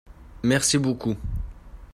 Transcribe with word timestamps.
merci 0.41 0.79
beaucoup. 0.79 1.15